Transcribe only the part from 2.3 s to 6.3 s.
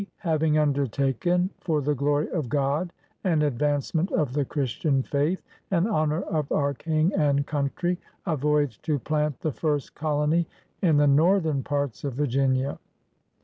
of God and advancement of the Christian faith, and honor